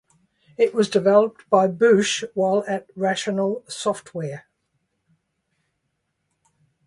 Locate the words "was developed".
0.73-1.47